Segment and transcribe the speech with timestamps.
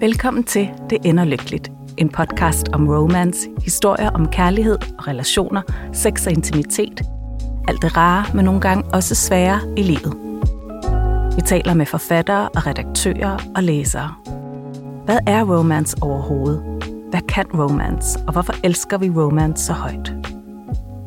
[0.00, 1.70] Velkommen til Det ender lykkeligt.
[1.96, 5.62] En podcast om romance, historier om kærlighed og relationer,
[5.92, 7.02] sex og intimitet.
[7.68, 10.14] Alt det rare, men nogle gange også svære i livet.
[11.36, 14.14] Vi taler med forfattere og redaktører og læsere.
[15.04, 16.62] Hvad er romance overhovedet?
[17.10, 20.12] Hvad kan romance, og hvorfor elsker vi romance så højt?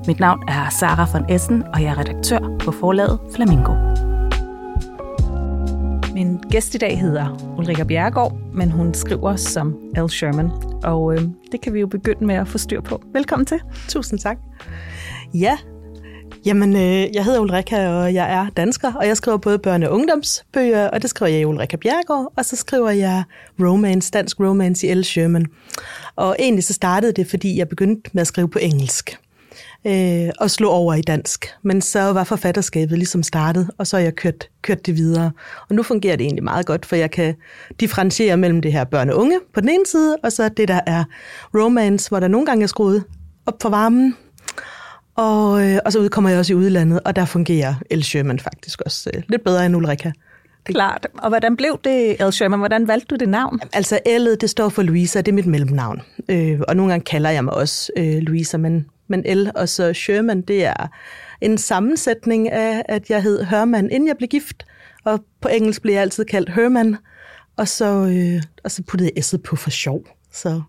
[0.08, 3.74] Mit navn er Sara von Essen, og jeg er redaktør på forlaget Flamingo.
[6.14, 10.10] Min gæst i dag hedder Ulrika Bjergård, men hun skriver som L.
[10.10, 10.52] Sherman,
[10.84, 13.02] og øh, det kan vi jo begynde med at få styr på.
[13.14, 13.60] Velkommen til.
[13.90, 14.38] Tusind tak.
[15.34, 15.58] Ja,
[16.46, 19.94] jamen øh, jeg hedder Ulrika, og jeg er dansker, og jeg skriver både børne- og
[19.94, 23.24] ungdomsbøger, og det skriver jeg i Ulrika Bjergård, og så skriver jeg
[23.60, 25.04] romance, dansk romance i L.
[25.04, 25.46] Sherman.
[26.16, 29.18] Og egentlig så startede det, fordi jeg begyndte med at skrive på engelsk
[29.88, 31.46] øh, og slå over i dansk.
[31.64, 35.32] Men så var forfatterskabet ligesom startet, og så har jeg kørt, kørt det videre.
[35.70, 37.36] Og nu fungerer det egentlig meget godt, for jeg kan
[37.80, 40.80] differentiere mellem det her børn og unge på den ene side, og så det, der
[40.88, 41.04] er
[41.56, 43.04] romance, hvor der nogle gange er skruet
[43.46, 44.16] op for varmen,
[45.16, 48.82] og, øh, og så udkommer jeg også i udlandet, og der fungerer El Sherman faktisk
[48.82, 50.12] også øh, lidt bedre end Ulrika.
[50.66, 51.08] Klart.
[51.18, 52.60] Og hvordan blev det, El Sherman?
[52.60, 53.60] Hvordan valgte du det navn?
[53.74, 56.02] Altså, L'et, det står for Louisa, det er mit mellemnavn.
[56.30, 59.94] Øh, og nogle gange kalder jeg mig også øh, Louisa, men men L og så
[59.94, 60.88] Sherman, det er
[61.42, 64.66] en sammensætning af, at jeg hed Herman, inden jeg blev gift,
[65.04, 66.98] og på engelsk blev jeg altid kaldt Herman,
[67.58, 70.04] og så, øh, og så puttede jeg S'et på for sjov.
[70.34, 70.62] Så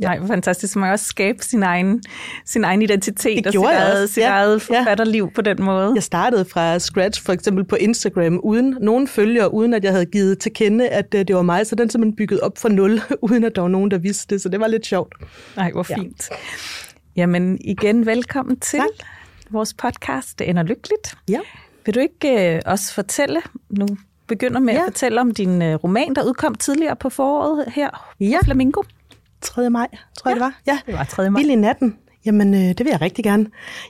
[0.00, 0.06] Ja.
[0.06, 0.76] Nej, fantastisk.
[0.76, 2.02] Man kan også skabe sin egen,
[2.46, 4.28] sin egen identitet og sit eget, sit ja.
[4.28, 5.30] eget forfatterliv ja.
[5.34, 5.92] på den måde.
[5.94, 10.06] Jeg startede fra scratch, for eksempel på Instagram, uden nogen følgere, uden at jeg havde
[10.06, 11.66] givet til kende, at øh, det var mig.
[11.66, 14.42] Så den simpelthen bygget op fra nul, uden at der var nogen, der vidste det.
[14.42, 15.14] Så det var lidt sjovt.
[15.56, 16.28] Nej, hvor fint.
[16.30, 16.36] Ja.
[17.20, 19.06] Jamen igen, velkommen til tak.
[19.50, 20.38] vores podcast.
[20.38, 21.18] Det ender lykkeligt.
[21.28, 21.40] Ja.
[21.86, 23.86] Vil du ikke øh, også fortælle, nu
[24.26, 24.80] begynder med ja.
[24.80, 28.38] at fortælle om din øh, roman, der udkom tidligere på foråret her ja.
[28.40, 28.82] på Flamingo?
[29.40, 29.70] 3.
[29.70, 29.86] maj,
[30.18, 30.34] tror ja.
[30.34, 30.60] jeg det var.
[30.66, 31.30] Ja, det var 3.
[31.30, 31.40] maj.
[31.40, 31.96] Vild i natten.
[32.26, 33.46] Jamen, øh, det vil jeg rigtig gerne.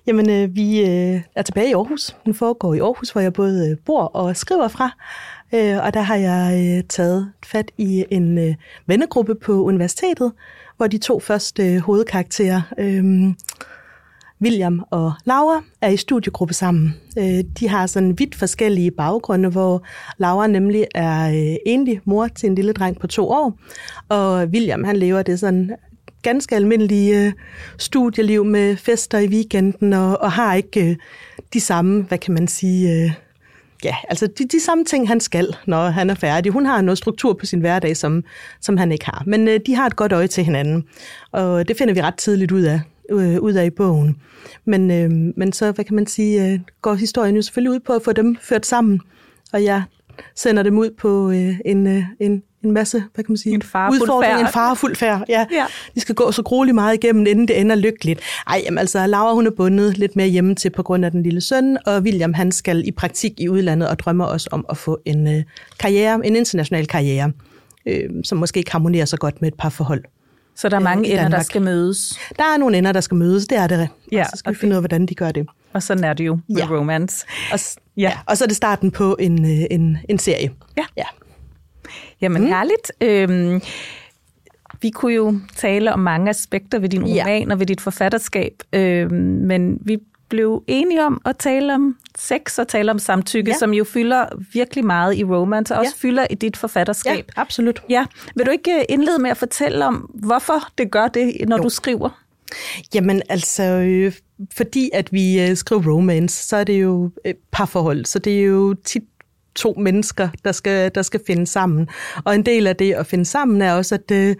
[0.06, 2.16] Jamen, øh, vi øh, er tilbage i Aarhus.
[2.24, 4.90] Den foregår i Aarhus, hvor jeg både øh, bor og skriver fra.
[5.54, 8.54] Øh, og der har jeg øh, taget fat i en øh,
[8.86, 10.32] vennegruppe på universitetet,
[10.76, 13.34] hvor de to første øh, hovedkarakterer, øh,
[14.42, 16.94] William og Laura, er i studiegruppe sammen.
[17.18, 19.86] Øh, de har sådan vidt forskellige baggrunde, hvor
[20.18, 23.58] Laura nemlig er øh, enlig mor til en lille dreng på to år,
[24.08, 25.76] og William han lever det sådan
[26.22, 27.32] ganske almindelige øh,
[27.78, 30.96] studieliv med fester i weekenden, og, og har ikke øh,
[31.52, 33.04] de samme, hvad kan man sige...
[33.04, 33.12] Øh,
[33.84, 36.52] ja, altså de, de samme ting, han skal, når han er færdig.
[36.52, 38.24] Hun har noget struktur på sin hverdag, som,
[38.60, 39.22] som han ikke har.
[39.26, 40.84] Men øh, de har et godt øje til hinanden,
[41.32, 42.80] og det finder vi ret tidligt ud af,
[43.10, 44.16] øh, ud af i bogen.
[44.64, 47.92] Men, øh, men så, hvad kan man sige, øh, går historien jo selvfølgelig ud på
[47.92, 49.00] at få dem ført sammen,
[49.52, 49.82] og jeg
[50.34, 53.62] sender dem ud på øh, en, øh, en, en masse, hvad kan man sige, en
[53.62, 54.40] færd.
[54.40, 55.46] En farfuld færd, ja.
[55.52, 55.66] ja.
[55.94, 58.20] De skal gå så grueligt meget igennem, inden det ender lykkeligt.
[58.46, 61.22] Ej, jamen altså, Laura hun er bundet lidt mere hjemme til på grund af den
[61.22, 64.76] lille søn, og William han skal i praktik i udlandet og drømmer også om at
[64.76, 65.42] få en øh,
[65.78, 67.32] karriere, en international karriere,
[67.86, 70.04] øh, som måske ikke harmonerer så godt med et par forhold.
[70.56, 72.20] Så der er mange øh, ender, der skal mødes?
[72.38, 73.88] Der er nogle ender, der skal mødes, det er det.
[74.12, 74.56] Ja, og så skal okay.
[74.56, 75.46] vi finde ud af, hvordan de gør det.
[75.72, 76.66] Og sådan er det jo med ja.
[76.66, 77.26] romance.
[77.52, 77.58] Og,
[77.96, 78.02] ja.
[78.02, 78.12] ja.
[78.26, 80.50] og så er det starten på en, øh, en, en serie.
[80.76, 80.84] Ja.
[80.96, 81.04] ja.
[82.20, 82.48] Jamen mm.
[82.48, 82.92] herligt.
[83.00, 83.60] Øhm,
[84.82, 87.52] vi kunne jo tale om mange aspekter ved din roman ja.
[87.52, 89.14] og ved dit forfatterskab, øhm,
[89.46, 89.98] men vi
[90.30, 93.56] blev enige om at tale om sex og tale om samtykke, ja.
[93.56, 96.08] som jo fylder virkelig meget i romance, og også ja.
[96.08, 97.30] fylder i dit forfatterskab.
[97.36, 97.82] Ja, absolut.
[97.88, 98.06] Ja.
[98.36, 101.62] Vil du ikke øh, indlede med at fortælle om, hvorfor det gør det, når jo.
[101.62, 102.10] du skriver?
[102.94, 104.12] Jamen altså, øh,
[104.52, 108.44] fordi at vi øh, skriver romance, så er det jo et parforhold, så det er
[108.44, 109.04] jo tit
[109.54, 111.88] to mennesker, der skal, der skal finde sammen.
[112.24, 114.36] Og en del af det at finde sammen er også, at øh,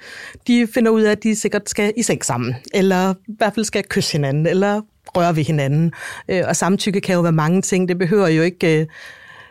[0.46, 3.64] de finder ud af, at de sikkert skal i seng sammen, eller i hvert fald
[3.64, 4.80] skal kysse hinanden, eller
[5.16, 5.92] røre ved hinanden.
[6.28, 7.88] Øh, og samtykke kan jo være mange ting.
[7.88, 8.80] Det behøver jo ikke...
[8.80, 8.86] Øh,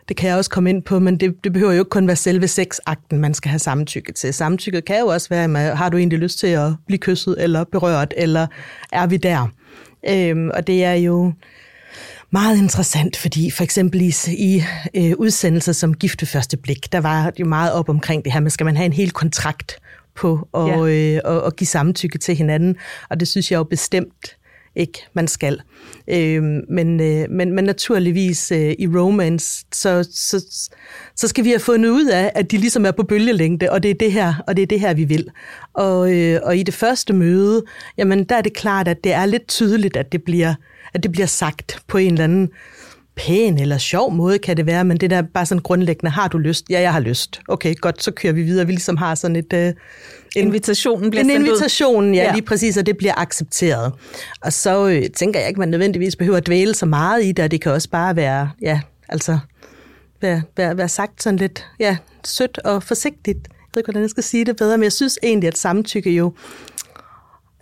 [0.09, 2.15] det kan jeg også komme ind på, men det, det behøver jo ikke kun være
[2.15, 4.33] selve sexakten, man skal have samtykke til.
[4.33, 8.13] Samtykke kan jo også være, har du egentlig lyst til at blive kysset eller berørt,
[8.17, 8.47] eller
[8.91, 9.47] er vi der?
[10.09, 11.33] Øhm, og det er jo
[12.31, 14.63] meget interessant, fordi for eksempel i, i
[14.95, 18.39] øh, udsendelser som Gift ved første blik, der var jo meget op omkring det her
[18.39, 19.79] med, skal man have en hel kontrakt
[20.15, 20.87] på at, ja.
[20.87, 22.75] øh, og, og give samtykke til hinanden,
[23.09, 24.35] og det synes jeg jo bestemt
[24.75, 25.61] ikke, man skal.
[26.07, 30.45] Øh, men, øh, men, men naturligvis øh, i romance, så, så,
[31.15, 33.91] så skal vi have fundet ud af, at de ligesom er på bølgelængde, og det
[33.91, 35.27] er det her, og det er det her, vi vil.
[35.73, 37.63] Og, øh, og i det første møde,
[37.97, 40.53] jamen der er det klart, at det er lidt tydeligt, at det bliver,
[40.93, 42.49] at det bliver sagt på en eller anden
[43.19, 46.37] pæn eller sjov måde kan det være, men det der bare sådan grundlæggende, har du
[46.37, 46.65] lyst?
[46.69, 47.41] Ja, jeg har lyst.
[47.47, 48.65] Okay, godt, så kører vi videre.
[48.65, 49.53] Vi ligesom har sådan et...
[49.53, 49.73] Øh, en,
[50.35, 53.93] Invitationen bliver En invitation, ja, ja, lige præcis, og det bliver accepteret.
[54.41, 57.45] Og så øh, tænker jeg ikke, man nødvendigvis behøver at dvæle så meget i det,
[57.45, 59.39] og det kan også bare være, ja, altså,
[60.21, 63.39] være, være, være sagt sådan lidt, ja, sødt og forsigtigt.
[63.47, 66.11] Jeg ved ikke, hvordan jeg skal sige det bedre, men jeg synes egentlig, at samtykke
[66.11, 66.33] jo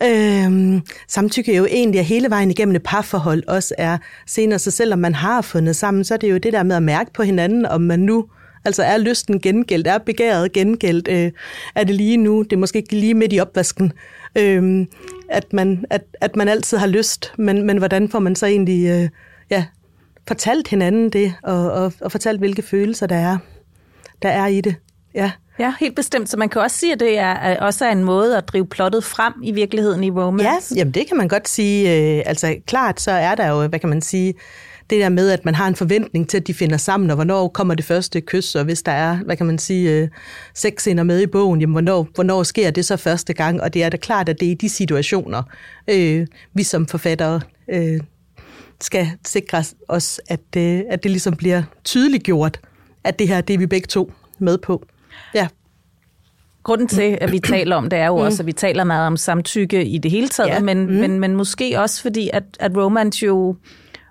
[0.02, 4.70] Øhm, samtykke er jo egentlig, at hele vejen igennem et parforhold også er senere, så
[4.70, 7.22] selvom man har fundet sammen, så er det jo det der med at mærke på
[7.22, 8.26] hinanden, om man nu
[8.64, 9.86] Altså er lysten gengældt?
[9.86, 11.08] Er begæret gengældt?
[11.08, 11.32] Øh,
[11.74, 12.42] er det lige nu?
[12.42, 13.92] Det er måske ikke lige midt i opvasken,
[14.36, 14.86] øh,
[15.28, 18.88] at, man, at, at man altid har lyst, men, men hvordan får man så egentlig
[18.88, 19.08] øh,
[19.50, 19.64] ja,
[20.28, 23.38] fortalt hinanden det, og, og, og fortalt, hvilke følelser der er,
[24.22, 24.74] der er i det?
[25.14, 25.30] Ja.
[25.58, 26.28] Ja, helt bestemt.
[26.28, 29.04] Så man kan også sige, at det er også er en måde at drive plottet
[29.04, 30.74] frem i virkeligheden i romance.
[30.74, 31.96] Ja, jamen det kan man godt sige.
[32.18, 34.34] Øh, altså klart, så er der jo, hvad kan man sige,
[34.90, 37.48] det der med, at man har en forventning til, at de finder sammen, og hvornår
[37.48, 40.08] kommer det første kys, og hvis der er, hvad kan man sige, øh,
[40.54, 43.62] seks sex scener med i bogen, jamen hvornår, hvornår sker det så første gang?
[43.62, 45.42] Og det er da klart, at det er i de situationer,
[45.88, 47.40] øh, vi som forfattere
[47.70, 48.00] øh,
[48.80, 52.60] skal sikre os, at, øh, at det ligesom bliver tydeligt gjort,
[53.04, 54.84] at det her det er vi begge to med på.
[55.34, 55.48] Ja.
[56.62, 58.22] Grunden til, at vi taler om det, er jo mm.
[58.22, 60.60] også, at vi taler meget om samtykke i det hele taget, ja.
[60.60, 60.92] men, mm.
[60.92, 63.56] men, men måske også fordi, at, at romance jo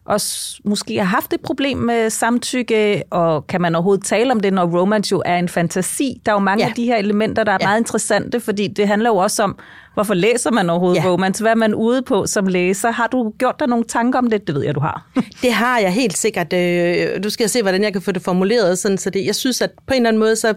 [0.05, 4.53] også måske har haft et problem med samtykke, og kan man overhovedet tale om det,
[4.53, 6.21] når romance jo er en fantasi?
[6.25, 6.69] Der er jo mange ja.
[6.69, 7.67] af de her elementer, der er ja.
[7.67, 9.59] meget interessante, fordi det handler jo også om,
[9.97, 11.09] Hvorfor læser man overhovedet ja.
[11.09, 11.43] romance?
[11.43, 12.91] Hvad er man ude på som læser?
[12.91, 14.47] Har du gjort dig nogle tanker om det?
[14.47, 15.07] Det ved jeg, du har.
[15.43, 16.53] det har jeg helt sikkert.
[16.53, 18.79] Øh, du skal se, hvordan jeg kan få det formuleret.
[18.79, 20.53] Sådan, så det, jeg synes, at på en eller anden måde, så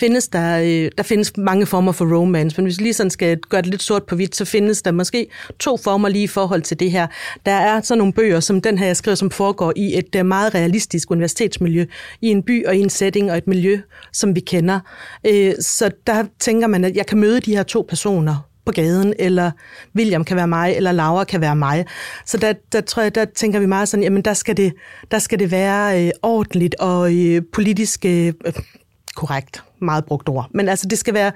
[0.00, 2.56] findes der, øh, der findes mange former for romance.
[2.56, 4.92] Men hvis vi lige sådan skal gøre det lidt sort på hvidt, så findes der
[4.92, 5.26] måske
[5.60, 7.06] to former lige i forhold til det her.
[7.46, 10.26] Der er sådan nogle bøger, som den her, jeg skriver, som foregår i et øh,
[10.26, 11.86] meget realistisk universitetsmiljø,
[12.20, 13.80] i en by og i en setting og et miljø,
[14.12, 14.80] som vi kender.
[15.60, 19.50] Så der tænker man, at jeg kan møde de her to personer på gaden, eller
[19.96, 21.86] William kan være mig, eller Laura kan være mig.
[22.26, 24.72] Så der, der tror jeg, der tænker vi meget sådan, jamen der skal det,
[25.10, 28.52] der skal det være øh, ordentligt og øh, politisk øh, øh,
[29.14, 30.48] korrekt, meget brugt ord.
[30.54, 31.32] Men altså, det skal, være,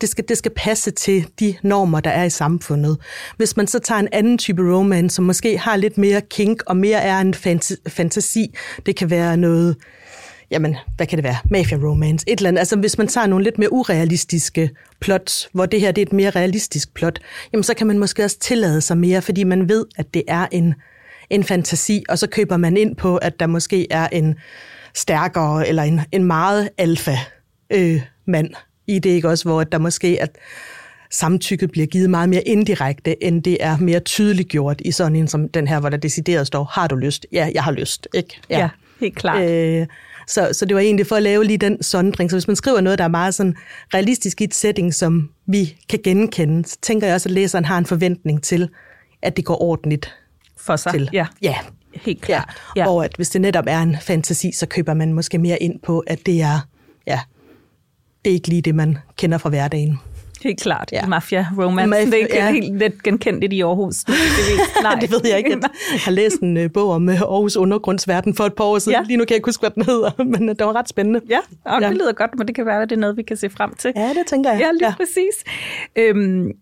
[0.00, 2.98] det, skal, det skal passe til de normer, der er i samfundet.
[3.36, 6.76] Hvis man så tager en anden type romance, som måske har lidt mere kink og
[6.76, 7.34] mere er en
[7.88, 8.54] fantasi,
[8.86, 9.76] det kan være noget
[10.50, 11.36] jamen, hvad kan det være?
[11.50, 12.58] Mafia romance, et eller andet.
[12.58, 16.12] Altså, hvis man tager nogle lidt mere urealistiske plots, hvor det her det er et
[16.12, 17.18] mere realistisk plot,
[17.52, 20.46] jamen, så kan man måske også tillade sig mere, fordi man ved, at det er
[20.52, 20.74] en,
[21.30, 24.34] en fantasi, og så køber man ind på, at der måske er en
[24.94, 27.16] stærkere eller en, en meget alfa
[27.70, 28.50] øh, mand
[28.86, 29.44] i det, ikke også?
[29.44, 30.30] Hvor der måske at
[31.10, 35.28] samtykket bliver givet meget mere indirekte, end det er mere tydeligt gjort i sådan en
[35.28, 37.26] som den her, hvor der decideret står, har du lyst?
[37.32, 38.08] Ja, jeg har lyst.
[38.14, 38.40] Ikke?
[38.50, 38.68] Ja, ja
[39.00, 39.50] helt klart.
[39.50, 39.86] Øh,
[40.28, 42.30] så, så det var egentlig for at lave lige den sondring.
[42.30, 43.56] Så hvis man skriver noget, der er meget sådan
[43.94, 47.78] realistisk i et setting, som vi kan genkende, så tænker jeg også, at læseren har
[47.78, 48.68] en forventning til,
[49.22, 50.14] at det går ordentligt
[50.56, 50.92] for sig.
[50.92, 51.10] Til.
[51.12, 51.26] Ja.
[51.42, 51.54] ja.
[51.94, 52.48] Helt klart.
[52.76, 52.82] Ja.
[52.82, 52.88] Ja.
[52.88, 55.98] Og at hvis det netop er en fantasi, så køber man måske mere ind på,
[55.98, 56.60] at det er,
[57.06, 57.20] ja,
[58.24, 59.98] det er ikke lige det, man kender fra hverdagen.
[60.42, 60.92] Helt klart.
[60.92, 61.06] Ja.
[61.06, 61.86] Mafia-romance.
[61.86, 62.52] Mafia, det er ikke ja.
[62.52, 63.96] helt let genkendt i Aarhus.
[63.96, 64.14] Det,
[64.82, 64.94] nej.
[65.00, 65.50] det ved jeg ikke.
[65.50, 68.98] Jeg har læst en uh, bog om uh, Aarhus undergrundsverden for et par år siden.
[68.98, 69.02] Ja.
[69.06, 71.20] Lige nu kan jeg ikke huske, hvad den hedder, men uh, det var ret spændende.
[71.28, 71.88] Ja, og ja.
[71.88, 73.74] det lyder godt, men det kan være, at det er noget, vi kan se frem
[73.74, 73.92] til.
[73.96, 74.60] Ja, det tænker jeg.
[74.60, 74.94] Ja, lige ja.
[74.96, 75.44] præcis.
[75.96, 76.52] Øhm,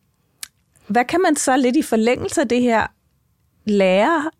[0.87, 2.87] hvad kan man så lidt i forlængelse af det her
[3.65, 4.31] lære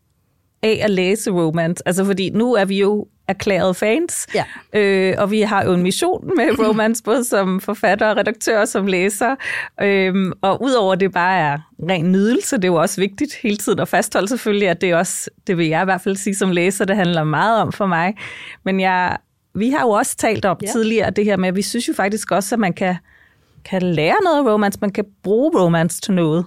[0.63, 1.83] af at læse romance?
[1.87, 4.27] Altså, fordi nu er vi jo erklærede fans.
[4.35, 4.45] Ja.
[4.73, 8.69] Øh, og vi har jo en mission med romance, både som forfatter og redaktør og
[8.69, 9.37] som læser.
[9.81, 11.59] Øh, og udover det bare er
[11.91, 14.97] ren nydelse, det er jo også vigtigt hele tiden at fastholde selvfølgelig, at det er
[14.97, 17.87] også, det vil jeg i hvert fald sige som læser, det handler meget om for
[17.87, 18.15] mig.
[18.65, 19.17] Men jeg,
[19.55, 20.73] vi har jo også talt om ja.
[20.73, 22.97] tidligere det her med, at vi synes jo faktisk også, at man kan,
[23.65, 26.45] kan lære noget romance, man kan bruge romance til noget.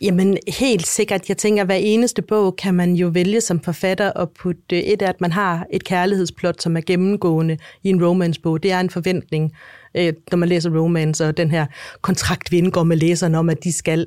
[0.00, 1.28] Jamen helt sikkert.
[1.28, 4.82] Jeg tænker, at hver eneste bog kan man jo vælge som forfatter at putte øh,
[4.82, 8.62] et af, at man har et kærlighedsplot, som er gennemgående i en romancebog.
[8.62, 9.52] Det er en forventning,
[9.94, 11.66] øh, når man læser romance, og den her
[12.00, 14.06] kontrakt, vi indgår med læseren om, at de skal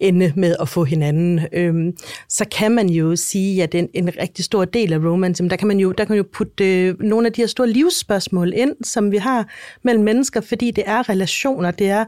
[0.00, 1.40] ende med at få hinanden.
[1.52, 1.96] Øhm,
[2.28, 5.68] så kan man jo sige, at en, en rigtig stor del af romance, der kan
[5.68, 8.84] man jo, der kan man jo putte øh, nogle af de her store livsspørgsmål ind,
[8.84, 9.48] som vi har
[9.82, 12.04] mellem mennesker, fordi det er relationer, det er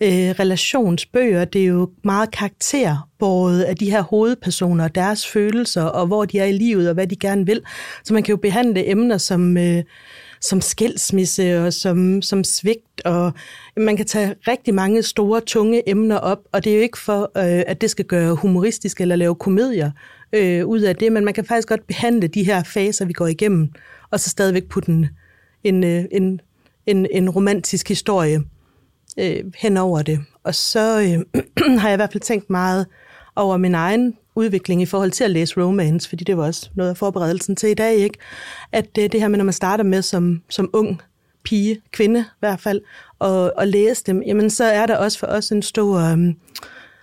[0.00, 6.06] øh, relationsbøger, det er jo meget karakter både af de her hovedpersoner, deres følelser, og
[6.06, 7.62] hvor de er i livet, og hvad de gerne vil.
[8.04, 9.56] Så man kan jo behandle emner som...
[9.56, 9.82] Øh,
[10.40, 13.32] som skilsmisse og som, som svigt, og
[13.76, 17.22] man kan tage rigtig mange store, tunge emner op, og det er jo ikke for,
[17.36, 19.90] øh, at det skal gøre humoristisk eller lave komedier
[20.32, 23.26] øh, ud af det, men man kan faktisk godt behandle de her faser, vi går
[23.26, 23.68] igennem,
[24.10, 25.06] og så stadigvæk putte en,
[25.64, 26.40] en, øh, en,
[26.86, 28.40] en, en romantisk historie
[29.18, 30.18] øh, hen over det.
[30.44, 31.42] Og så øh,
[31.80, 32.86] har jeg i hvert fald tænkt meget
[33.36, 36.90] over min egen udvikling i forhold til at læse romance, fordi det var også noget
[36.90, 38.18] af forberedelsen til i dag, ikke?
[38.72, 41.02] At det, det her med, når man starter med som, som ung
[41.44, 42.80] pige, kvinde i hvert fald,
[43.18, 46.34] og, og læse dem, jamen så er der også for os en stor, øh,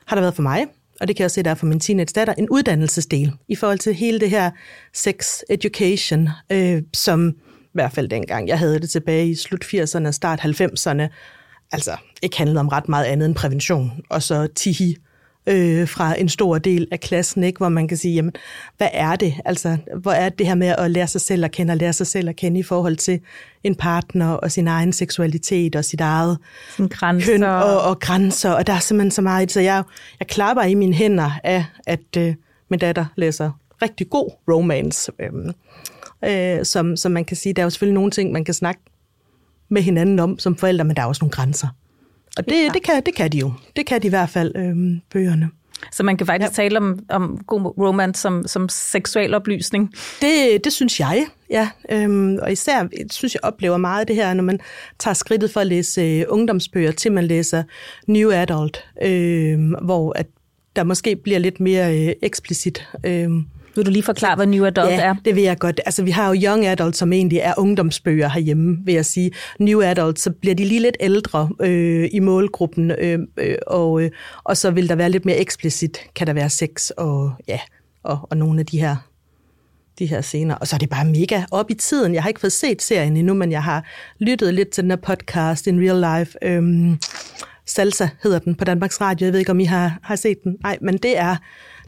[0.06, 0.66] har der været for mig,
[1.02, 3.56] og det kan jeg også se, der er for min teenage datter, en uddannelsesdel i
[3.56, 4.52] forhold til hele det her
[4.94, 7.30] sex education, øh, som
[7.62, 11.08] i hvert fald dengang, jeg havde det tilbage i slut 80'erne og start 90'erne,
[11.74, 14.98] altså ikke handlede om ret meget andet end prævention, og så tihi
[15.48, 17.58] øh, fra en stor del af klassen, ikke?
[17.58, 18.34] hvor man kan sige, jamen,
[18.78, 19.34] hvad er det?
[19.46, 22.08] Altså, hvor er det her med at lære sig selv at kende, og lære sig
[22.08, 23.20] selv at kende i forhold til
[23.64, 26.38] en partner og sin egen seksualitet og sit eget
[26.90, 27.32] grænser.
[27.32, 29.52] køn og, og grænser, og der er simpelthen så meget.
[29.52, 29.84] Så jeg,
[30.20, 32.36] jeg klapper i mine hænder af, at øh,
[32.70, 33.52] min datter læser
[33.82, 35.54] rigtig god romance, øh,
[36.26, 38.82] øh, som, som man kan sige, der er jo selvfølgelig nogle ting, man kan snakke
[39.70, 41.68] med hinanden om som forældre, men der er også nogle grænser.
[42.38, 43.54] Og det, det, kan, det kan de jo.
[43.76, 45.50] Det kan de i hvert fald, øhm, bøgerne.
[45.92, 46.64] Så man kan faktisk ja.
[46.64, 49.94] tale om, om god romance som, som seksuel oplysning?
[50.22, 51.70] Det, det synes jeg, ja.
[51.92, 54.60] Øhm, og især synes jeg oplever meget det her, når man
[55.00, 57.64] tager skridtet for at læse øh, ungdomsbøger, til man læser
[58.08, 60.28] New Adult, øh, hvor at
[60.76, 62.88] der måske bliver lidt mere øh, eksplicit.
[63.06, 63.30] Øh,
[63.76, 65.16] vil du lige forklare, hvad New Adult ja, er?
[65.26, 65.82] det vil jeg godt.
[65.86, 69.32] Altså, vi har jo Young Adult, som egentlig er ungdomsbøger herhjemme, vil jeg sige.
[69.60, 74.12] New Adult, så bliver de lige lidt ældre øh, i målgruppen, øh, øh, og, øh,
[74.44, 77.60] og så vil der være lidt mere eksplicit, kan der være sex og, ja,
[78.04, 78.96] og, og nogle af de her
[80.00, 80.56] de her scener.
[80.56, 82.14] Og så er det bare mega op i tiden.
[82.14, 83.86] Jeg har ikke fået set serien endnu, men jeg har
[84.20, 86.38] lyttet lidt til den her podcast in real life.
[86.42, 87.00] Øhm,
[87.66, 89.26] Salsa hedder den på Danmarks Radio.
[89.26, 90.58] Jeg ved ikke, om I har, har set den.
[90.64, 91.36] Nej, men det er,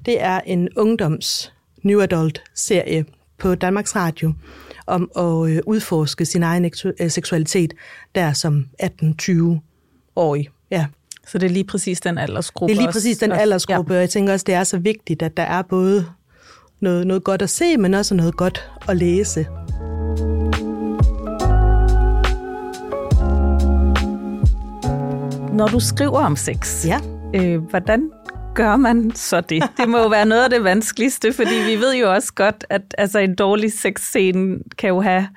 [0.05, 1.53] det er en ungdoms
[1.85, 3.05] New Adult-serie
[3.37, 4.33] på Danmarks Radio
[4.87, 7.73] om at øh, udforske sin egen øh, seksualitet
[8.15, 10.49] der som 18-20-årig.
[10.71, 10.85] Ja.
[11.27, 12.73] Så det er lige præcis den aldersgruppe?
[12.73, 13.97] Det er lige præcis den aldersgruppe, ja.
[13.97, 16.05] og jeg tænker også, det er så vigtigt, at der er både
[16.79, 19.47] noget, noget godt at se, men også noget godt at læse.
[25.53, 26.99] Når du skriver om sex, ja.
[27.33, 28.11] øh, hvordan
[28.55, 29.63] gør man så det?
[29.77, 32.81] Det må jo være noget af det vanskeligste, fordi vi ved jo også godt, at
[32.97, 35.27] altså, en dårlig sexscene kan jo have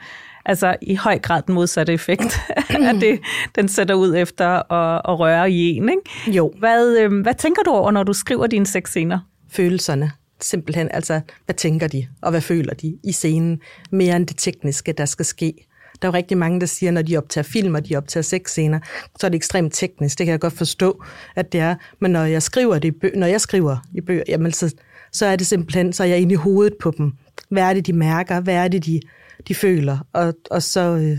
[0.45, 2.41] altså, i høj grad den modsatte effekt,
[2.91, 3.21] at det,
[3.55, 5.89] den sætter ud efter at, at røre i en.
[5.89, 6.37] Ikke?
[6.37, 6.53] Jo.
[6.59, 9.19] Hvad, øh, hvad tænker du over, når du skriver dine sexscener?
[9.51, 10.13] Følelserne.
[10.41, 13.61] Simpelthen, altså, hvad tænker de, og hvad føler de i scenen,
[13.91, 15.68] mere end det tekniske, der skal ske.
[16.03, 18.81] Der er jo rigtig mange, der siger, når de optager film, og de optager sexscener,
[19.21, 20.19] så er det ekstremt teknisk.
[20.19, 21.05] Det kan jeg godt forstå,
[21.37, 21.75] at det er.
[22.01, 24.75] Men når jeg skriver det i bø- når jeg skriver i bøger, jamen så,
[25.13, 27.13] så er det simpelthen, så er jeg inde i hovedet på dem.
[27.49, 28.41] Hvad er det, de mærker?
[28.41, 29.01] Hvad er det, de,
[29.49, 29.99] de føler?
[30.13, 31.19] Og, og så, øh,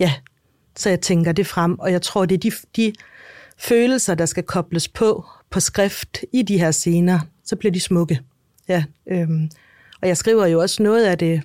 [0.00, 0.12] ja,
[0.76, 2.92] så jeg tænker det frem, og jeg tror, det er de, de
[3.58, 8.20] følelser, der skal kobles på på skrift i de her scener, så bliver de smukke.
[8.68, 9.50] Ja, øhm,
[10.04, 11.42] og jeg skriver jo også noget af det,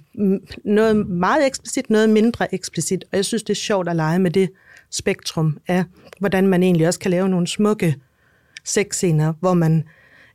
[0.65, 4.31] noget meget eksplicit, noget mindre eksplicit, og jeg synes, det er sjovt at lege med
[4.31, 4.49] det
[4.89, 5.83] spektrum af,
[6.19, 7.95] hvordan man egentlig også kan lave nogle smukke
[8.65, 9.83] sexscener, hvor man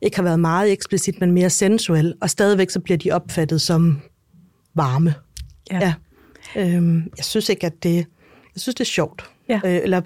[0.00, 4.00] ikke har været meget eksplicit, men mere sensuel, og stadigvæk så bliver de opfattet som
[4.74, 5.14] varme.
[5.70, 5.78] Ja.
[5.78, 5.94] ja.
[6.56, 7.94] Øhm, jeg synes ikke, at det...
[8.54, 9.30] Jeg synes, det er sjovt.
[9.48, 9.60] Ja.
[9.64, 10.00] Øh, eller,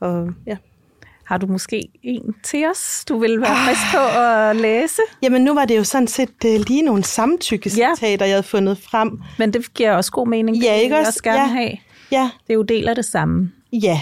[0.00, 0.56] og, ja.
[1.32, 5.02] Har du måske en til os, du vil være frisk på at læse?
[5.22, 8.16] Jamen, nu var det jo sådan set uh, lige nogle samtykkecitater, ja.
[8.18, 9.20] jeg havde fundet frem.
[9.38, 10.56] Men det giver også god mening.
[10.56, 11.08] Ja, ikke også?
[11.08, 11.46] også gerne ja.
[11.46, 11.76] have.
[12.10, 12.30] Ja.
[12.46, 13.52] Det er jo del af det samme.
[13.72, 14.00] Ja.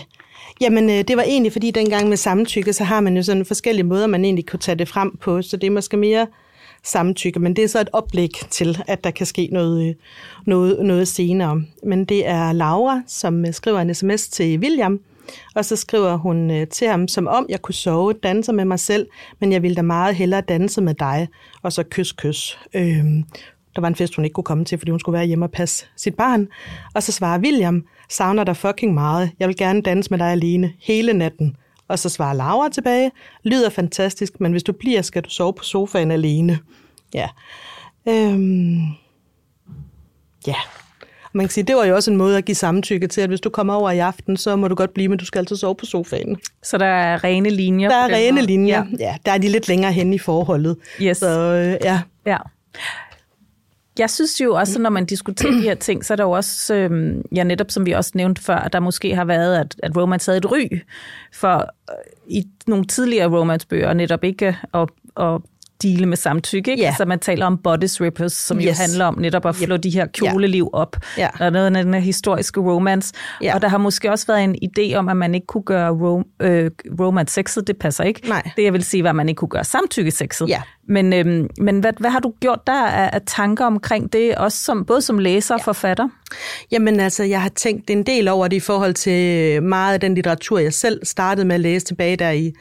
[0.60, 3.86] Jamen, uh, det var egentlig, fordi dengang med samtykke, så har man jo sådan forskellige
[3.86, 6.26] måder, man egentlig kunne tage det frem på, så det er måske mere
[6.82, 9.94] samtykke, men det er så et oplæg til, at der kan ske noget, øh,
[10.46, 11.62] noget, noget senere.
[11.82, 15.00] Men det er Laura, som skriver en sms til William,
[15.54, 18.78] og så skriver hun øh, til ham, som om jeg kunne sove, danse med mig
[18.78, 19.06] selv,
[19.40, 21.28] men jeg ville da meget hellere danse med dig,
[21.62, 22.58] og så kys, kys.
[22.74, 23.24] Øhm,
[23.74, 25.50] der var en fest, hun ikke kunne komme til, fordi hun skulle være hjemme og
[25.50, 26.48] passe sit barn.
[26.94, 29.30] Og så svarer William, savner dig fucking meget.
[29.38, 31.56] Jeg vil gerne danse med dig alene hele natten.
[31.88, 33.10] Og så svarer Laura tilbage,
[33.44, 36.58] lyder fantastisk, men hvis du bliver, skal du sove på sofaen alene.
[37.14, 37.28] Ja.
[38.08, 38.80] Øhm.
[40.46, 40.56] Ja,
[41.32, 43.40] man kan sige, det var jo også en måde at give samtykke til, at hvis
[43.40, 45.74] du kommer over i aften, så må du godt blive, men du skal altid sove
[45.74, 46.36] på sofaen.
[46.62, 47.88] Så der er rene linjer?
[47.88, 48.46] Der er rene måde.
[48.46, 49.04] linjer, ja.
[49.04, 49.16] ja.
[49.26, 50.76] Der er de lidt længere hen i forholdet.
[51.02, 51.16] Yes.
[51.16, 52.00] Så øh, ja.
[52.26, 52.36] Ja.
[53.98, 56.74] Jeg synes jo også, når man diskuterer de her ting, så er der jo også,
[56.74, 59.96] øh, ja netop som vi også nævnte før, at der måske har været, at, at
[59.96, 60.78] romance havde et ry
[61.32, 61.56] for
[61.90, 61.96] øh,
[62.28, 64.88] i nogle tidligere romancebøger, netop ikke at,
[65.20, 65.40] at
[65.82, 66.70] dele med samtykke.
[66.70, 66.82] Ikke?
[66.82, 66.88] Ja.
[66.88, 68.66] Altså man taler om bodice rippers, som yes.
[68.66, 70.96] jo handler om netop at flå de her kjoleliv op.
[71.18, 71.28] Ja.
[71.38, 73.14] Der er noget af den her historiske romance.
[73.42, 73.54] Ja.
[73.54, 76.24] Og der har måske også været en idé om, at man ikke kunne gøre rom,
[76.40, 76.70] øh,
[77.00, 77.66] romance sexet.
[77.66, 78.28] Det passer ikke.
[78.28, 78.50] Nej.
[78.56, 80.48] Det jeg vil sige var, at man ikke kunne gøre samtykke sexet.
[80.48, 80.62] Ja.
[80.88, 84.58] Men, øhm, men hvad, hvad har du gjort der af, af tanker omkring det, også
[84.58, 86.08] som, både som læser og forfatter?
[86.72, 90.14] Jamen altså, jeg har tænkt en del over det i forhold til meget af den
[90.14, 92.52] litteratur, jeg selv startede med at læse tilbage der i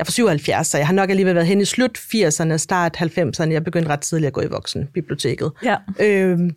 [0.00, 2.96] jeg er fra 77, så jeg har nok alligevel været hen i slut 80'erne, start
[2.96, 3.52] 90'erne.
[3.52, 5.52] Jeg begyndte ret tidligt at gå i voksenbiblioteket.
[5.64, 5.76] Ja.
[6.00, 6.50] Øhm,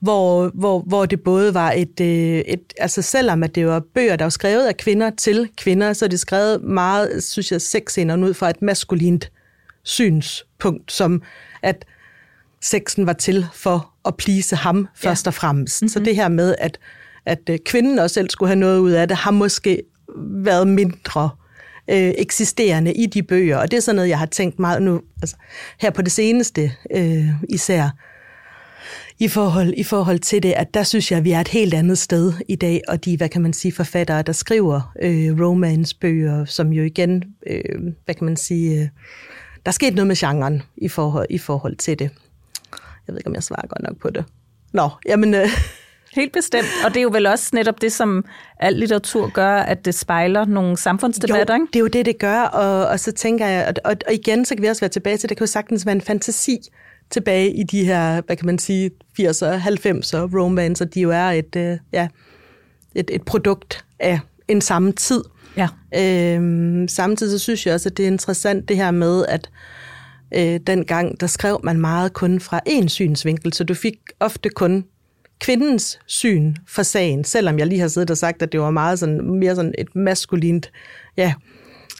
[0.00, 2.72] hvor, hvor, hvor det både var et, øh, et...
[2.78, 6.08] Altså selvom at det var bøger, der var skrevet af kvinder til kvinder, så er
[6.08, 9.32] det skrevet meget, synes jeg, sexscenerne ud fra et maskulint
[9.82, 11.22] synspunkt, som
[11.62, 11.84] at
[12.60, 15.82] sexen var til for at plise ham først og fremmest.
[15.82, 15.88] Mm-hmm.
[15.88, 16.78] Så det her med, at,
[17.26, 19.82] at øh, kvinden også selv skulle have noget ud af det, har måske
[20.18, 21.40] været mindre øh,
[21.88, 23.56] Øh, eksisterende i de bøger.
[23.56, 25.36] Og det er sådan noget, jeg har tænkt meget nu, altså,
[25.80, 27.90] her på det seneste øh, især,
[29.18, 31.74] i forhold, i forhold til det, at der synes jeg, at vi er et helt
[31.74, 36.44] andet sted i dag, og de, hvad kan man sige, forfattere, der skriver øh, romance-bøger,
[36.44, 38.88] som jo igen, øh, hvad kan man sige, øh,
[39.64, 42.10] der er sket noget med genren i forhold, i forhold til det.
[43.06, 44.24] Jeg ved ikke, om jeg svarer godt nok på det.
[44.72, 45.34] Nå, jamen...
[45.34, 45.48] Øh,
[46.14, 46.66] Helt bestemt.
[46.84, 48.24] Og det er jo vel også netop det, som
[48.60, 51.66] al litteratur gør, at det spejler nogle samfundsdebatter, jo, ikke?
[51.72, 54.44] det er jo det, det gør, og, og så tænker jeg, og, og, og igen,
[54.44, 56.58] så kan vi også være tilbage til, det kan jo sagtens være en fantasi
[57.10, 58.90] tilbage i de her, hvad kan man sige,
[59.20, 62.08] 80'er, 90'er romancer, de jo er et, øh, ja,
[62.94, 65.24] et, et produkt af en samme tid.
[65.56, 65.68] Ja.
[65.96, 69.50] Øhm, samtidig så synes jeg også, at det er interessant det her med, at
[70.36, 74.84] øh, dengang, der skrev man meget kun fra én synsvinkel, så du fik ofte kun
[75.40, 78.98] kvindens syn for sagen, selvom jeg lige har siddet og sagt, at det var meget
[78.98, 80.72] sådan, mere sådan et maskulint,
[81.16, 81.34] ja,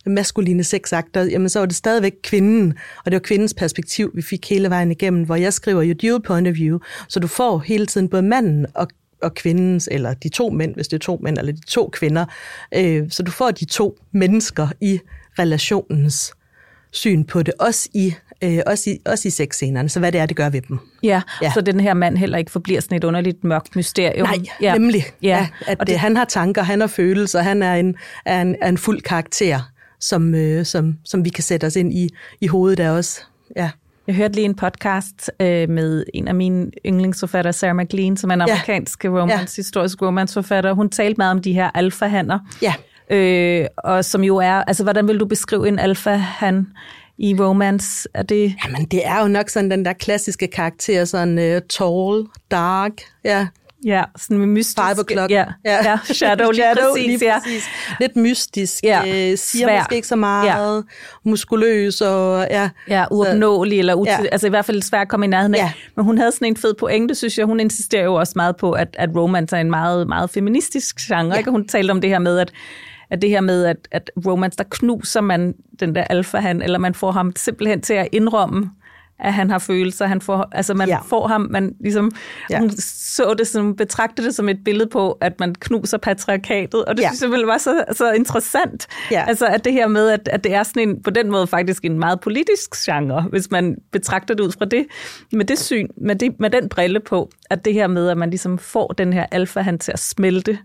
[0.06, 4.50] maskuline sexakter, jamen så var det stadigvæk kvinden, og det var kvindens perspektiv, vi fik
[4.50, 6.78] hele vejen igennem, hvor jeg skriver jo dual point of view,
[7.09, 8.88] så du får hele tiden både manden og
[9.23, 12.25] og kvindens, eller de to mænd, hvis det er to mænd, eller de to kvinder.
[12.75, 15.00] Øh, så du får de to mennesker i
[15.38, 16.32] relationens
[16.93, 20.26] syn på det, også i, øh, også i, også i sexscenerne, så hvad det er,
[20.26, 20.79] det gør ved dem.
[21.03, 21.21] Ja, Ja.
[21.43, 21.53] ja.
[21.55, 24.26] så den her mand heller ikke forbliver sådan et underligt mørkt mysterium.
[24.29, 24.73] Nej, ja.
[24.73, 25.05] nemlig.
[25.23, 27.95] Ja, Ja, at og det, det, han har tanker, han har følelser, han er en,
[28.25, 29.61] er en, er en fuld karakter,
[30.00, 32.09] som, øh, som, som vi kan sætte os ind i,
[32.41, 33.26] i hovedet af os.
[33.57, 33.71] Ja.
[34.07, 38.35] jeg hørte lige en podcast øh, med en af mine yndlingsforfattere, Sarah McLean, som er
[38.35, 38.53] en Ja.
[38.53, 40.73] amerikansk romance, historisk romanceforfatter.
[40.73, 42.39] Hun talte meget om de her alfahanner.
[42.63, 42.75] Ja.
[43.10, 46.66] Øh, og som jo er, altså hvordan vil du beskrive en alfahan
[47.18, 48.08] i romance?
[48.14, 52.26] Er det, Jamen, det er jo nok sådan den der klassiske karakter, sådan uh, tall,
[52.50, 52.92] dark,
[53.25, 53.46] ja,
[53.84, 54.78] ja, sådan med mystisk...
[54.78, 55.30] five o'clock.
[55.30, 55.90] Ja, ja.
[55.90, 57.38] ja shadow, lige præcis, lige ja.
[57.38, 57.64] præcis.
[58.00, 59.30] Lidt mystisk, Ja, ja.
[59.32, 59.78] øh, siger svær.
[59.78, 61.30] måske ikke så meget, ja.
[61.30, 62.68] muskuløs og ja.
[62.88, 64.23] Ja, uopnåelig, eller util, Ja.
[64.23, 64.28] ja.
[64.32, 65.58] altså i hvert fald svært at komme i nærheden af.
[65.58, 65.73] Ja.
[65.96, 67.46] Men hun havde sådan en fed pointe, synes jeg.
[67.46, 71.32] Hun insisterer jo også meget på, at, at romance er en meget, meget feministisk genre.
[71.32, 71.38] Ja.
[71.38, 71.50] Ikke?
[71.50, 72.52] Hun talte om det her med, at,
[73.10, 76.78] at det her med, at, at romance, der knuser man den der alfa han, eller
[76.78, 78.70] man får ham simpelthen til at indrømme,
[79.23, 80.06] at han har følelser.
[80.06, 80.99] Han får, altså man Ja.
[81.08, 82.10] får ham, man ligesom,
[82.50, 82.58] Ja.
[82.58, 86.96] hun så det som, betragtede det som et billede på, at man knuser patriarkatet, og
[86.96, 87.08] det Ja.
[87.08, 88.86] synes jeg vel var så, så interessant.
[89.10, 89.25] Ja.
[89.28, 91.84] Altså at det her med, at, at det er sådan en, på den måde faktisk
[91.84, 94.86] en meget politisk genre, hvis man betragter det ud fra det,
[95.32, 98.30] med det syn, med, det, med den brille på, at det her med, at man
[98.30, 100.58] ligesom får den her alfa han til at smelte,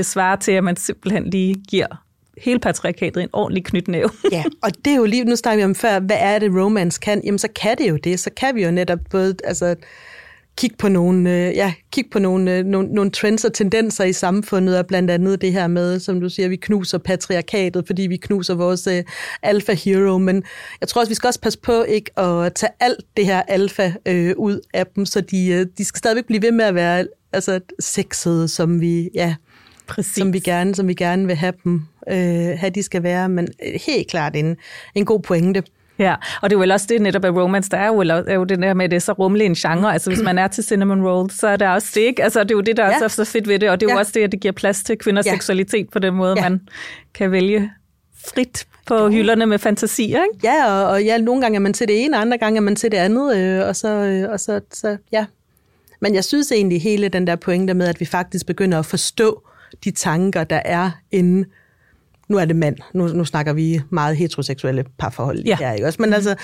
[0.00, 1.86] svarer til, at man simpelthen lige giver
[2.38, 4.10] hele patriarkatet en ordentlig knytnæve.
[4.32, 7.00] Ja, og det er jo lige, nu snakker vi om før, hvad er det romance
[7.00, 7.22] kan?
[7.24, 9.76] Jamen så kan det jo det, så kan vi jo netop både, altså
[10.56, 14.12] kigge på nogle, øh, ja, kigge på nogle, øh, nogle, nogle trends og tendenser i
[14.12, 18.16] samfundet, og blandt andet det her med, som du siger, vi knuser patriarkatet, fordi vi
[18.16, 19.04] knuser vores øh,
[19.42, 20.42] alfa hero, men
[20.80, 23.92] jeg tror også, vi skal også passe på ikke at tage alt det her alfa
[24.06, 27.06] øh, ud af dem, så de, øh, de skal stadigvæk blive ved med at være
[27.32, 29.34] altså, sexede, som vi, ja,
[29.94, 30.14] Præcis.
[30.14, 32.14] som vi gerne, som vi gerne vil have dem, øh,
[32.58, 34.56] have de skal være, men øh, helt klart en,
[34.94, 35.62] en god pointe.
[35.98, 38.34] Ja, og det er jo vel også det netop af romance, der er jo, er
[38.34, 39.92] jo det der med, at det er så rummelig en genre.
[39.92, 42.22] Altså hvis man er til cinnamon roll, så er der også det, ikke?
[42.24, 42.98] Altså det er jo det, der Ja.
[43.02, 44.00] er så fedt ved det, og det er jo Ja.
[44.00, 45.32] også det, at det giver plads til kvinders Ja.
[45.32, 46.48] seksualitet på den måde, Ja.
[46.48, 46.60] man
[47.14, 47.70] kan vælge
[48.26, 50.46] frit på hylderne med fantasier, ikke?
[50.48, 52.76] Ja, og, og ja, nogle gange er man til det ene, andre gange er man
[52.76, 55.24] til det andet, øh, og, så, øh, og så, så, ja.
[56.00, 59.42] Men jeg synes egentlig hele den der pointe med, at vi faktisk begynder at forstå
[59.84, 61.44] de tanker, der er inde
[62.28, 65.56] nu er det mand, nu, nu snakker vi meget heteroseksuelle parforhold Ja.
[65.56, 66.02] her, ikke også?
[66.02, 66.34] Men altså,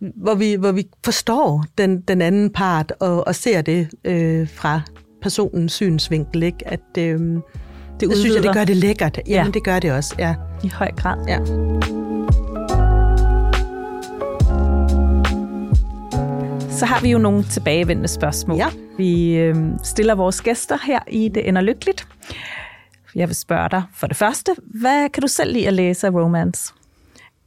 [0.00, 4.80] hvor vi, hvor vi forstår den, den anden part, og, og ser det øh, fra
[5.22, 6.68] personens synsvinkel, ikke?
[6.68, 7.42] At, øh, det,
[8.00, 9.18] det synes jeg, det gør det lækkert.
[9.26, 9.50] Jamen, Ja.
[9.52, 10.34] det gør det også, ja.
[10.64, 11.16] I høj grad.
[11.28, 11.38] ja.
[16.70, 18.56] Så har vi jo nogle tilbagevendende spørgsmål.
[18.56, 18.66] Ja.
[18.98, 22.06] Vi øh, stiller vores gæster her i Det Ender Lykkeligt.
[23.16, 26.10] Jeg vil spørge dig for det første, hvad kan du selv lide at læse af
[26.10, 26.72] romance?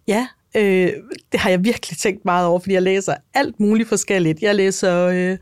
[0.07, 0.91] Ja, øh,
[1.31, 4.41] det har jeg virkelig tænkt meget over, fordi jeg læser alt muligt forskelligt.
[4.41, 5.37] Jeg læser øh,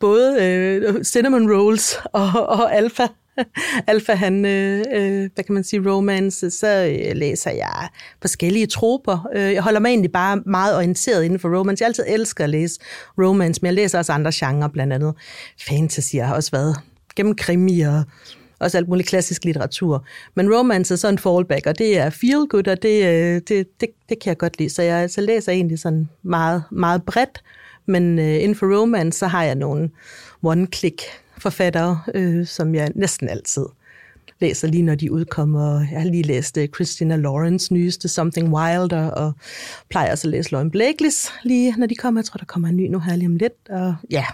[0.00, 3.06] både øh, cinnamon rolls og, og alfa.
[3.86, 7.88] Alfa, han, øh, øh, hvad kan man sige, romance, så læser jeg
[8.20, 9.28] forskellige troper.
[9.34, 11.82] Øh, jeg holder mig egentlig bare meget orienteret inden for romance.
[11.82, 12.80] Jeg altid elsker at læse
[13.18, 15.14] romance, men jeg læser også andre genrer, blandt andet
[15.68, 16.14] fantasy.
[16.14, 16.76] Jeg har også været
[17.16, 18.04] gennem krimi og
[18.60, 20.04] også alt muligt klassisk litteratur.
[20.34, 23.80] Men romance er sådan en fallback, og det er feel good, og det, øh, det,
[23.80, 24.70] det, det kan jeg godt lide.
[24.70, 27.42] Så jeg så læser egentlig sådan meget, meget bredt,
[27.86, 29.90] men øh, inden for romance, så har jeg nogle
[30.46, 31.04] one-click
[31.38, 33.64] forfattere, øh, som jeg næsten altid
[34.40, 35.86] læser lige når de udkommer.
[35.92, 39.32] Jeg har lige læst uh, Christina Lawrence nyeste Something Wilder, og
[39.88, 42.20] plejer også at læse Lauren Blakely's lige når de kommer.
[42.20, 43.52] Jeg tror, der kommer en ny nu her lige om lidt.
[43.70, 44.24] Og ja,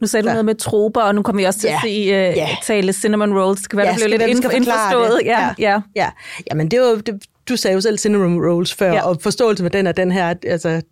[0.00, 0.32] nu sagde du ja.
[0.32, 1.74] noget med troper, og nu kommer vi også til ja.
[1.74, 2.48] at se, uh, ja.
[2.62, 3.60] tale cinnamon rolls.
[3.60, 5.18] Det kan være, ja, det bliver lidt ind, indforstået.
[5.20, 5.26] Det.
[5.26, 5.80] Ja, ja.
[5.96, 6.10] ja.
[6.50, 9.08] Jamen, det var, det, du sagde jo selv cinnamon rolls før, ja.
[9.08, 10.82] og forståelse med den er den her, altså,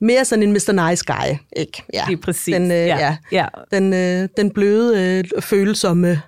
[0.00, 0.88] mere sådan en Mr.
[0.88, 1.82] Nice Guy, ikke?
[1.94, 2.04] Ja.
[2.08, 2.54] Lige præcis.
[2.54, 2.98] Den, øh, ja.
[2.98, 3.16] Ja.
[3.32, 3.46] ja.
[3.72, 6.22] Den, øh, den bløde, øh, følsomme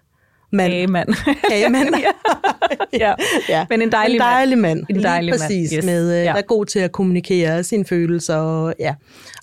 [0.54, 0.72] mand.
[0.72, 1.08] Kagemand.
[1.50, 1.94] Kagemand.
[2.92, 3.14] ja.
[3.48, 3.66] ja.
[3.70, 4.78] Men en dejlig, en dejlig mand.
[4.78, 4.96] mand.
[4.98, 5.72] En dejlig Lige præcis.
[5.72, 5.78] Mand.
[5.78, 5.84] Yes.
[5.84, 6.32] Med, øh, ja.
[6.32, 8.36] Der er god til at kommunikere sine følelser.
[8.36, 8.94] Og, ja.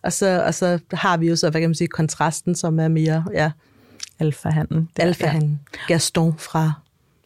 [0.03, 2.87] og, så, og så har vi jo så, hvad kan man sige, kontrasten, som er
[2.87, 3.25] mere...
[3.33, 3.51] Ja,
[4.19, 4.89] Alfahanden.
[4.99, 5.59] Alfahanden.
[5.73, 5.93] Ja.
[5.93, 6.73] Gaston fra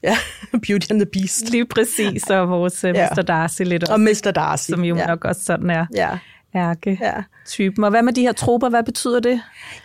[0.04, 0.18] Ja,
[0.68, 1.50] Beauty and the Beast.
[1.50, 3.08] Lige præcis, og vores uh, ja.
[3.16, 3.22] Mr.
[3.22, 3.94] Darcy lidt også.
[3.94, 4.32] Og Mr.
[4.36, 4.70] Darcy.
[4.70, 5.08] Som jo ja.
[5.08, 5.86] nok også sådan er.
[5.96, 6.10] Ja
[6.56, 7.84] ærke-typen.
[7.84, 9.42] Og hvad med de her troper, hvad betyder det?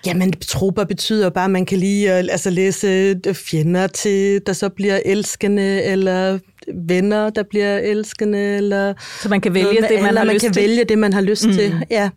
[0.07, 4.69] Jamen, troper betyder bare, at man kan lige altså, læse øh, fjender til, der så
[4.69, 6.39] bliver elskende, eller
[6.75, 8.95] venner, der bliver elskende, eller...
[9.23, 10.63] Så man kan vælge det, man har man lyst kan til?
[10.63, 11.53] vælge det, man har lyst mm.
[11.53, 12.11] til, ja.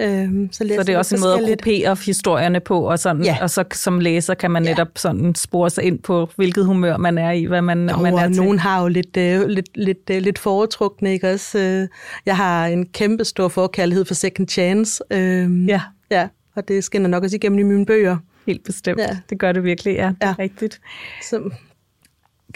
[0.00, 3.38] Øhm, så, så det er også en måde at gruppere historierne på, og, sådan, ja.
[3.40, 4.98] og så som læser kan man netop ja.
[4.98, 8.24] sådan spore sig ind på, hvilket humør man er i, hvad man, jo, man er
[8.24, 8.42] og til.
[8.42, 11.58] nogen har jo lidt, uh, lidt, lidt, uh, lidt foretrukne, ikke også?
[11.58, 11.88] Uh,
[12.26, 15.02] jeg har en kæmpe stor forkærlighed for Second Chance.
[15.10, 15.80] Uh, ja.
[16.10, 18.16] Ja, og det skinner nok også igennem i mine bøger.
[18.46, 19.00] Helt bestemt.
[19.00, 19.16] Ja.
[19.30, 20.06] Det gør det virkelig, ja.
[20.06, 20.34] Det er ja.
[20.38, 20.80] rigtigt.
[21.22, 21.50] Så,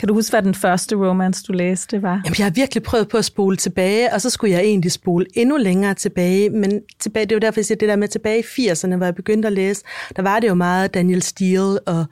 [0.00, 2.22] kan du huske, hvad den første romance, du læste, var?
[2.24, 5.26] Jamen, jeg har virkelig prøvet på at spole tilbage, og så skulle jeg egentlig spole
[5.34, 6.50] endnu længere tilbage.
[6.50, 9.04] Men tilbage, det er jo derfor, jeg siger det der med tilbage i 80'erne, hvor
[9.04, 9.82] jeg begyndte at læse.
[10.16, 12.04] Der var det jo meget Daniel Steele og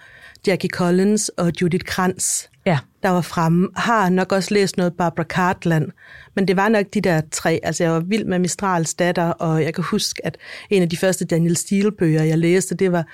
[0.47, 2.79] Jackie Collins og Judith Krantz, ja.
[3.03, 3.69] der var fremme.
[3.77, 5.89] Har nok også læst noget Barbara Cartland,
[6.35, 7.61] men det var nok de der tre.
[7.63, 10.37] Altså, jeg var vild med Mistrals datter, og jeg kan huske, at
[10.71, 13.05] en af de første Daniel Steele-bøger, jeg læste, det var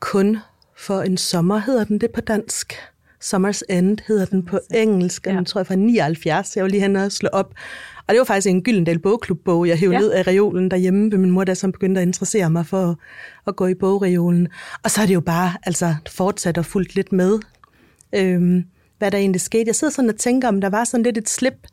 [0.00, 0.38] kun
[0.76, 2.74] for en sommer, hedder den det på dansk.
[3.24, 5.32] Summer's End hedder den på engelsk, ja.
[5.32, 6.56] den tror jeg fra 79.
[6.56, 7.54] Jeg var lige hen og slå op.
[8.06, 10.00] Og det var faktisk en Gyldendal bogklubbog, jeg hævde ja.
[10.00, 12.96] ned af reolen derhjemme ved min mor, der som begyndte at interessere mig for at,
[13.46, 14.48] at gå i bogreolen.
[14.82, 17.38] Og så er det jo bare altså, fortsat og fulgt lidt med,
[18.14, 18.64] øhm,
[18.98, 19.64] hvad der egentlig skete.
[19.66, 21.66] Jeg sidder sådan og tænker, om der var sådan lidt et slip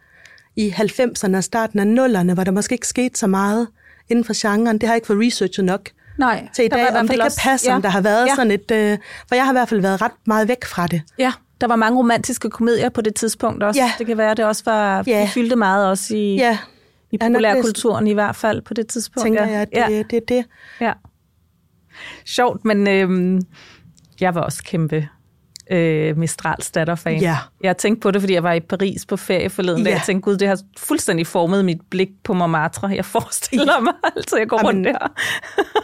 [0.56, 3.68] i 90'erne og starten af 0'erne, hvor der måske ikke skete så meget
[4.10, 4.78] inden for genren.
[4.78, 7.42] Det har jeg ikke fået researchet nok Nej, til i dag, om det kan også,
[7.44, 7.76] passe, ja.
[7.76, 8.36] om der har været ja.
[8.36, 8.72] sådan et...
[8.72, 8.98] Øh,
[9.28, 11.02] for jeg har i hvert fald været ret meget væk fra det.
[11.18, 13.82] Ja, der var mange romantiske komedier på det tidspunkt også.
[13.82, 13.92] Ja.
[13.98, 15.04] Det kan være, det også var...
[15.08, 15.22] Ja.
[15.22, 16.58] Det fyldte meget også i, ja.
[17.12, 19.26] i populærkulturen i hvert fald på det tidspunkt.
[19.26, 19.58] Tænker ja.
[19.58, 20.04] jeg, det, ja.
[20.10, 20.46] det er det.
[20.82, 20.94] Ja.
[22.26, 23.42] Sjovt, men øhm,
[24.20, 25.08] jeg var også kæmpe
[25.72, 27.22] øh, Mistrals datter-fan.
[27.22, 27.38] Ja.
[27.64, 29.92] Jeg tænkte på det, fordi jeg var i Paris på ferie forleden ja.
[29.92, 32.88] Jeg tænkte, gud, det har fuldstændig formet mit blik på Montmartre.
[32.88, 35.08] Jeg forestiller mig altid, jeg går Jamen, rundt der.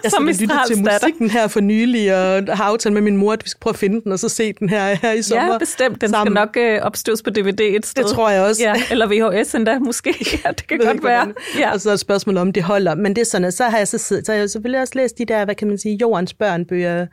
[0.03, 3.45] Jeg som Mistrals til musikken her for nylig, og har aftalt med min mor, at
[3.45, 5.51] vi skal prøve at finde den, og så se den her, her i sommer.
[5.51, 6.01] Ja, bestemt.
[6.01, 6.35] Den sammen.
[6.35, 8.03] skal nok øh, opstøves på DVD et sted.
[8.03, 8.63] Det tror jeg også.
[8.63, 10.13] Ja, eller VHS endda, måske.
[10.45, 11.33] Ja, det kan godt være.
[11.59, 11.73] Ja.
[11.73, 12.95] Og så er et spørgsmål om, det holder.
[12.95, 14.93] Men det er sådan, at så har jeg så siddet, så har jeg selvfølgelig også
[14.95, 17.07] læst de der, hvad kan man sige, Jordens børnbøger,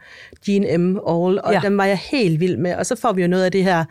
[0.48, 0.96] Jean M.
[0.96, 1.60] All, og ja.
[1.62, 2.74] dem var jeg helt vild med.
[2.74, 3.84] Og så får vi jo noget af det her,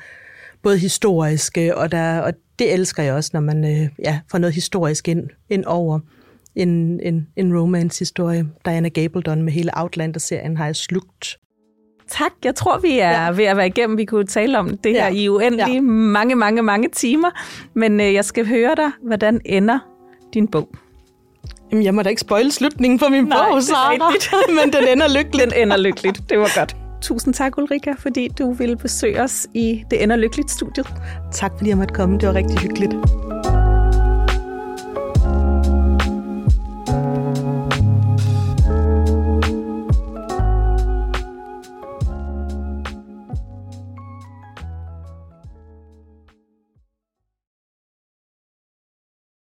[0.63, 4.53] både historiske, og, der, og det elsker jeg også, når man øh, ja, får noget
[4.53, 5.99] historisk ind, ind over
[6.55, 8.45] en, en, en romance-historie.
[8.65, 11.37] Diana Gabaldon med hele Outlander-serien har jeg slugt.
[12.07, 12.31] Tak.
[12.43, 13.31] Jeg tror, vi er ja.
[13.31, 13.97] ved at være igennem.
[13.97, 15.13] Vi kunne tale om det her ja.
[15.13, 15.81] i uendelig ja.
[15.81, 17.29] mange, mange, mange timer.
[17.73, 19.79] Men øh, jeg skal høre dig, hvordan ender
[20.33, 20.69] din bog?
[21.71, 23.99] Jamen, jeg må da ikke spoil slutningen for min Nej, bog, Sarah.
[24.63, 25.51] men den ender lykkeligt.
[25.51, 26.29] Den ender lykkeligt.
[26.29, 26.82] Det var godt.
[27.03, 30.87] Tusind tak, Ulrika, fordi du ville besøge os i Det Ender Lykkeligt studiet.
[31.31, 32.17] Tak, fordi jeg måtte komme.
[32.19, 32.93] Det var rigtig hyggeligt.